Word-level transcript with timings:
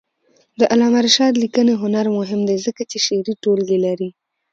د 0.59 0.61
علامه 0.71 0.99
رشاد 1.07 1.33
لیکنی 1.43 1.73
هنر 1.81 2.05
مهم 2.19 2.41
دی 2.49 2.57
ځکه 2.65 2.81
چې 2.91 2.97
شعري 3.05 3.33
ټولګې 3.43 3.77
لري. 3.85 4.09